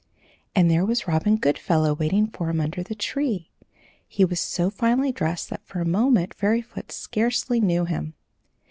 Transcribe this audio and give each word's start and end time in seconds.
And 0.55 0.67
there 0.67 0.83
was 0.83 1.07
Robin 1.07 1.35
Goodfellow 1.35 1.93
waiting 1.93 2.25
for 2.25 2.49
him 2.49 2.59
under 2.59 2.81
the 2.81 2.95
tree! 2.95 3.51
He 4.07 4.25
was 4.25 4.39
so 4.39 4.71
finely 4.71 5.11
dressed 5.11 5.51
that, 5.51 5.63
for 5.63 5.79
a 5.79 5.85
moment, 5.85 6.33
Fairyfoot 6.33 6.91
scarcely 6.91 7.59
knew 7.59 7.85
him. 7.85 8.15